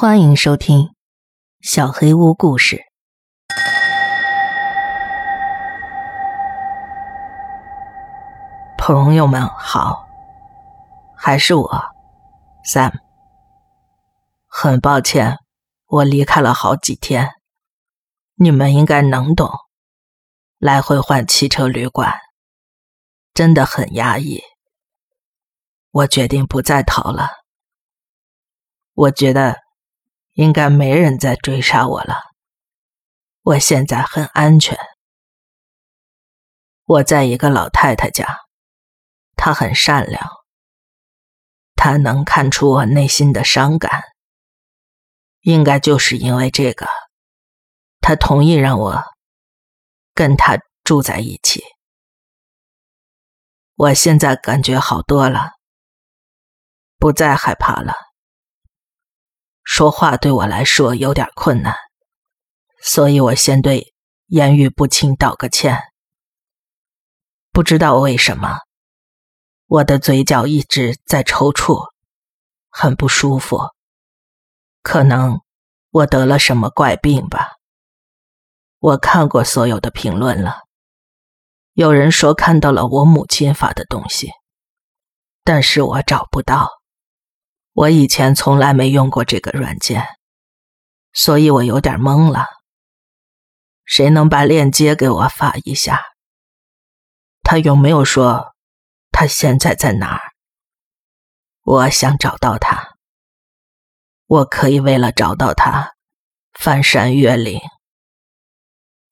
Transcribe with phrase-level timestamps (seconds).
[0.00, 0.78] 欢迎收听
[1.60, 2.76] 《小黑屋故事》。
[8.78, 10.06] 朋友们好，
[11.16, 11.68] 还是我
[12.64, 12.92] ，Sam。
[14.46, 15.36] 很抱歉，
[15.86, 17.30] 我离开了好几天，
[18.36, 19.50] 你们应该能懂。
[20.58, 22.14] 来回换汽车旅馆，
[23.34, 24.44] 真的很压抑。
[25.90, 27.30] 我决定不再逃了。
[28.94, 29.66] 我觉得。
[30.38, 32.20] 应该没人再追杀我了。
[33.42, 34.78] 我现在很安全。
[36.84, 38.38] 我在一个老太太家，
[39.34, 40.22] 她很善良，
[41.74, 44.00] 她能看出我内心的伤感。
[45.40, 46.86] 应该就是因为这个，
[48.00, 49.02] 她同意让我
[50.14, 51.64] 跟她住在一起。
[53.74, 55.50] 我现在感觉好多了，
[56.96, 58.07] 不再害怕了。
[59.68, 61.76] 说话对我来说有点困难，
[62.80, 63.92] 所以我先对
[64.26, 65.78] 言语不清道个歉。
[67.52, 68.60] 不知道为什么，
[69.66, 71.90] 我的嘴角一直在抽搐，
[72.70, 73.60] 很不舒服。
[74.82, 75.42] 可能
[75.90, 77.50] 我得了什么怪病吧。
[78.78, 80.62] 我看过所有的评论了，
[81.74, 84.32] 有人说看到了我母亲发的东西，
[85.44, 86.77] 但是我找不到。
[87.78, 90.04] 我以前从来没用过这个软件，
[91.12, 92.46] 所以我有点懵了。
[93.84, 96.02] 谁能把链接给我发一下？
[97.44, 98.56] 他有没有说
[99.12, 100.32] 他现在在哪儿？
[101.62, 102.96] 我想找到他。
[104.26, 105.94] 我可以为了找到他
[106.54, 107.60] 翻山越岭。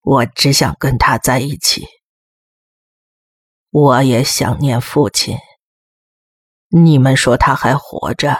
[0.00, 1.86] 我只想跟他在一起。
[3.70, 5.38] 我也想念父亲。
[6.70, 8.36] 你们说他还活着？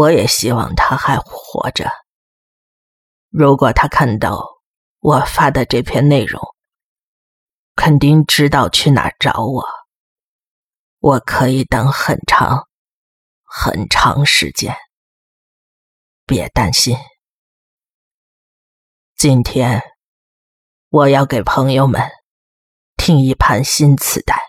[0.00, 1.90] 我也希望他还活着。
[3.28, 4.62] 如果他看到
[4.98, 6.40] 我发的这篇内容，
[7.74, 9.62] 肯定知道去哪儿找我。
[11.00, 12.66] 我可以等很长、
[13.44, 14.74] 很长时间。
[16.24, 16.96] 别担心，
[19.16, 19.82] 今天
[20.88, 22.10] 我要给朋友们
[22.96, 24.40] 听一盘新磁带，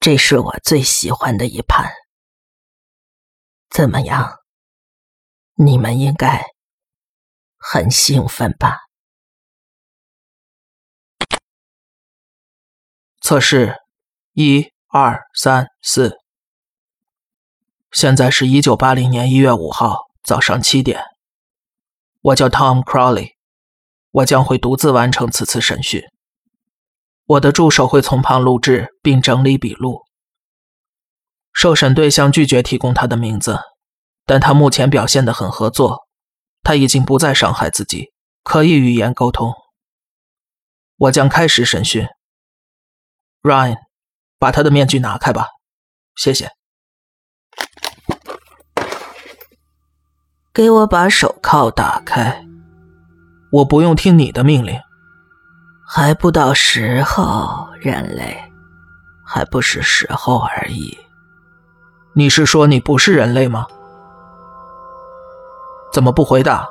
[0.00, 1.92] 这是我最喜欢的一盘。
[3.70, 4.40] 怎么样？
[5.54, 6.42] 你们应该
[7.56, 8.78] 很兴奋吧？
[13.20, 13.76] 测试，
[14.32, 16.18] 一、二、三、四。
[17.92, 21.04] 现在是一九八零年一月五号早上七点。
[22.22, 23.34] 我叫 Tom Crowley，
[24.10, 26.02] 我将会独自完成此次审讯。
[27.24, 30.04] 我的助手会从旁录制并整理笔录。
[31.60, 33.60] 受审对象拒绝提供他的名字，
[34.24, 36.06] 但他目前表现得很合作。
[36.62, 39.52] 他已经不再伤害自己，可以语言沟通。
[40.96, 42.06] 我将开始审讯。
[43.42, 43.76] Ryan，
[44.38, 45.48] 把他的面具拿开吧，
[46.16, 46.50] 谢谢。
[50.54, 52.42] 给我把手铐打开。
[53.52, 54.80] 我不用听你的命令。
[55.86, 58.50] 还不到时候，人类，
[59.26, 60.96] 还不是时候而已。
[62.20, 63.66] 你是说你不是人类吗？
[65.90, 66.68] 怎么不回答？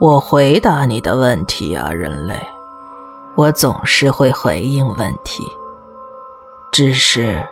[0.00, 2.36] 我回答你的问题啊，人类。
[3.36, 5.44] 我总是会回应问题，
[6.72, 7.46] 只是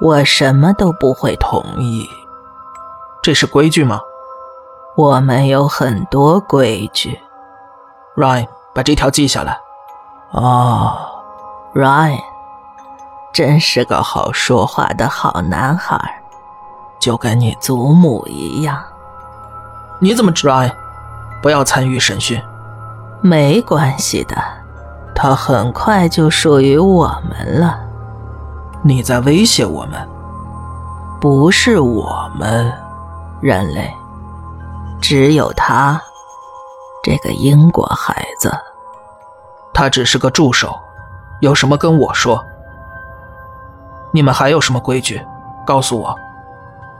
[0.00, 2.04] 我什么都不会同意。
[3.22, 4.00] 这是规矩吗？
[4.96, 7.16] 我们有很多规矩。
[8.16, 9.56] Ryan，把这条记下来。
[10.32, 10.92] 哦
[11.72, 12.29] ，Ryan。
[13.32, 16.22] 真是个好说话的好男孩，
[16.98, 18.82] 就跟你祖母一样。
[20.00, 20.62] 你怎么知道？
[21.42, 22.42] 不要参与审讯。
[23.22, 24.36] 没关系的，
[25.14, 27.78] 他很快就属于我们了。
[28.82, 30.08] 你在威胁我们？
[31.20, 32.72] 不是我们，
[33.40, 33.94] 人类，
[35.00, 36.00] 只有他，
[37.02, 38.50] 这个英国孩子。
[39.72, 40.74] 他只是个助手，
[41.40, 42.44] 有什么跟我说。
[44.12, 45.24] 你们还有什么规矩？
[45.66, 46.16] 告诉我。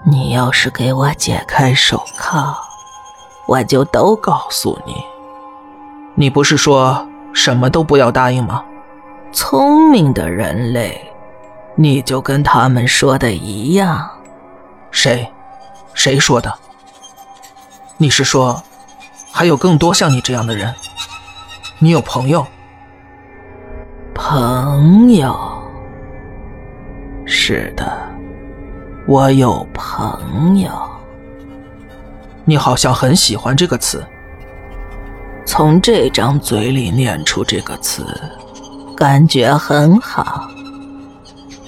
[0.05, 2.57] 你要是给我解开手铐，
[3.47, 4.95] 我就都告诉你。
[6.15, 8.65] 你不是说什么都不要答应吗？
[9.33, 11.13] 聪明的人类，
[11.75, 14.09] 你就跟他们说的一样。
[14.91, 15.31] 谁？
[15.95, 16.53] 谁说的？
[17.97, 18.63] 你是说，
[19.31, 20.75] 还有更多像你这样的人？
[21.79, 22.47] 你有朋友？
[24.15, 25.50] 朋友。
[27.51, 27.85] 是的，
[29.09, 30.71] 我有朋友。
[32.45, 34.07] 你好像很喜欢这个词。
[35.45, 38.07] 从这张嘴里念出这个词，
[38.97, 40.49] 感觉很好。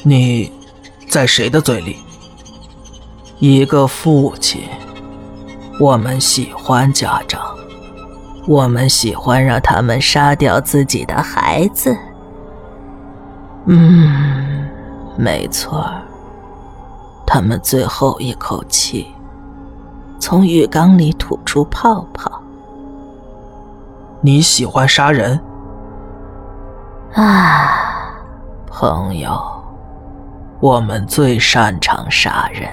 [0.04, 0.52] 你
[1.08, 1.96] 在谁的嘴里？
[3.40, 4.62] 一个父亲。
[5.80, 7.40] 我们喜欢家长，
[8.46, 11.98] 我们喜欢让他们杀掉自己的孩子。
[13.66, 14.51] 嗯，
[15.16, 15.88] 没错。
[17.26, 19.06] 他们最后一口气
[20.18, 22.30] 从浴缸里吐出泡泡。
[24.20, 25.40] 你喜欢杀人？
[27.14, 28.14] 啊，
[28.66, 29.40] 朋友，
[30.60, 32.68] 我们最擅长杀人。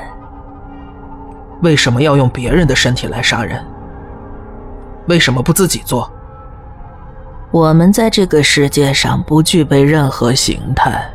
[1.61, 3.65] 为什么要用别人的身体来杀人？
[5.07, 6.09] 为什么不自己做？
[7.51, 11.09] 我们在这个世界上不具备任何形态，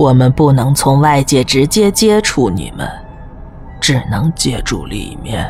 [0.00, 2.90] 我们不能从外界直接接触你们，
[3.78, 5.46] 只能借助里面。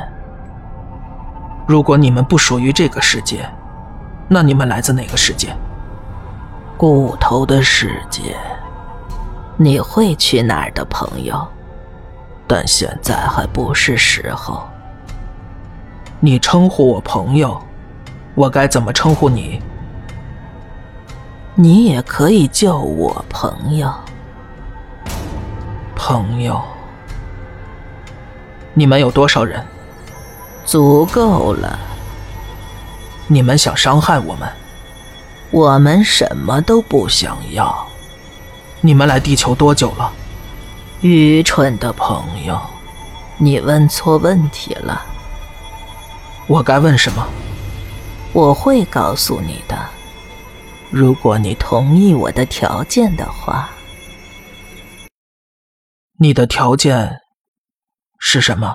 [1.69, 3.49] 如果你们不属于这个世界。
[4.29, 5.55] 那你们来自哪个世界？
[6.77, 8.37] 骨头的世界。
[9.57, 11.47] 你会去哪儿的朋友？
[12.49, 14.69] 但现在还不是时候。
[16.19, 17.57] 你称呼我朋友，
[18.35, 19.63] 我该怎么称呼你？
[21.55, 23.93] 你也可以叫我朋友。
[26.11, 26.61] 朋友。
[28.75, 29.65] 你们有多少人？
[30.65, 31.79] 足够了。
[33.29, 34.49] 你们想伤害我们？
[35.53, 37.87] 我们什么都不想要。
[38.81, 40.13] 你们来地球多久了？
[41.01, 42.61] 愚蠢的朋友，
[43.39, 45.07] 你问错问题了。
[46.49, 47.25] 我该问什么？
[48.33, 49.79] 我会告诉你的。
[50.91, 53.71] 如果你同意我的条件的话。
[56.23, 57.21] 你的条件
[58.19, 58.75] 是什么？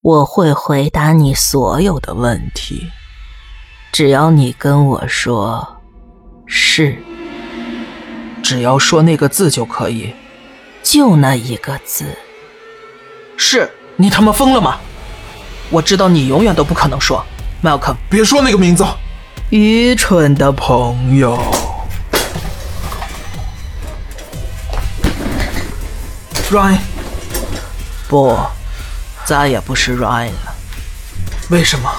[0.00, 2.92] 我会回答你所有的问题。
[3.90, 5.78] 只要你跟我说
[6.46, 6.96] “是”，
[8.40, 10.14] 只要说那个字就可以，
[10.80, 12.16] 就那一个字。
[13.36, 14.78] 是你他妈疯了吗？
[15.70, 17.20] 我知道你永远都不可能说
[17.64, 18.84] ，Malcolm，别说那个名字。
[19.50, 21.36] 愚蠢的朋友
[26.50, 26.78] ，Ryan，
[28.08, 28.38] 不，
[29.24, 30.54] 再也不是 Ryan 了。
[31.50, 31.90] 为什么？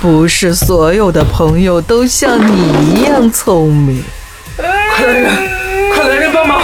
[0.00, 4.02] 不是所有的朋友都像你一样聪明。
[4.56, 5.30] 快来人！
[5.94, 6.62] 快来人帮忙！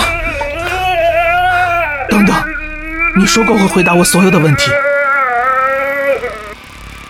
[2.08, 2.34] 等等，
[3.18, 4.70] 你说过会回答我所有的问题。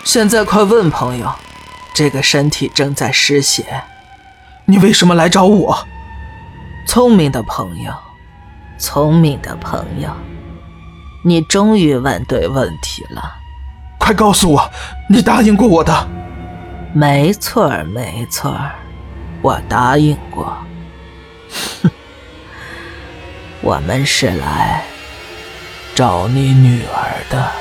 [0.03, 1.33] 现在快问朋友，
[1.93, 3.83] 这个身体正在失血，
[4.65, 5.87] 你为什么来找我？
[6.85, 7.93] 聪明的朋友，
[8.77, 10.09] 聪明的朋友，
[11.23, 13.35] 你终于问对问题了。
[13.99, 14.71] 快告诉我，
[15.09, 16.07] 你答应过我的。
[16.93, 18.75] 没错儿，没错儿，
[19.41, 20.57] 我答应过。
[21.81, 21.89] 哼，
[23.61, 24.83] 我们是来
[25.93, 27.51] 找你女儿的。